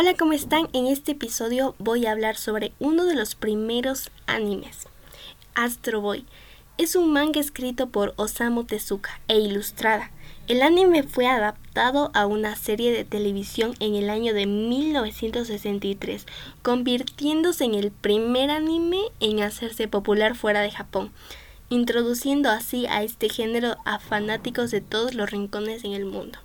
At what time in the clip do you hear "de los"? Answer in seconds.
3.04-3.34